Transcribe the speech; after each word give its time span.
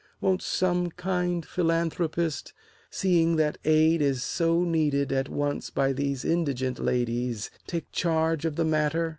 Won't 0.19 0.41
some 0.41 0.89
kind 0.89 1.45
philanthropist, 1.45 2.53
seeing 2.89 3.35
that 3.35 3.59
aid 3.65 4.01
is 4.01 4.23
So 4.23 4.63
needed 4.63 5.11
at 5.11 5.29
once 5.29 5.69
by 5.69 5.93
these 5.93 6.25
indigent 6.25 6.79
ladies, 6.79 7.51
Take 7.67 7.91
charge 7.91 8.43
of 8.43 8.55
the 8.55 8.65
matter? 8.65 9.09